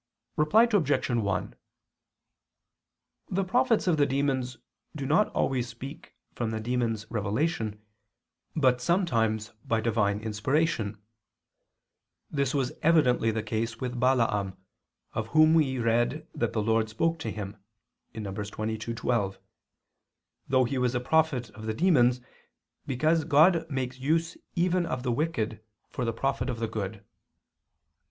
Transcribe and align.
Reply 0.35 0.63
Obj. 0.63 1.09
1: 1.11 1.55
The 3.29 3.43
prophets 3.43 3.85
of 3.85 3.97
the 3.97 4.07
demons 4.07 4.57
do 4.95 5.05
not 5.05 5.27
always 5.27 5.67
speak 5.67 6.15
from 6.33 6.49
the 6.49 6.59
demons' 6.59 7.05
revelation, 7.11 7.79
but 8.55 8.81
sometimes 8.81 9.49
by 9.63 9.79
Divine 9.79 10.19
inspiration. 10.19 10.99
This 12.31 12.55
was 12.55 12.71
evidently 12.81 13.29
the 13.29 13.43
case 13.43 13.79
with 13.79 13.99
Balaam, 13.99 14.57
of 15.13 15.27
whom 15.27 15.53
we 15.53 15.77
read 15.77 16.25
that 16.33 16.53
the 16.53 16.63
Lord 16.63 16.89
spoke 16.89 17.19
to 17.19 17.29
him 17.29 17.57
(Num. 18.15 18.33
22:12), 18.33 19.37
though 20.47 20.63
he 20.65 20.79
was 20.79 20.95
a 20.95 20.99
prophet 20.99 21.51
of 21.51 21.67
the 21.67 21.75
demons, 21.75 22.21
because 22.87 23.23
God 23.23 23.69
makes 23.69 23.99
use 23.99 24.35
even 24.55 24.87
of 24.87 25.03
the 25.03 25.11
wicked 25.11 25.61
for 25.91 26.05
the 26.05 26.11
profit 26.13 26.49
of 26.49 26.57
the 26.59 26.67
good. 26.67 27.05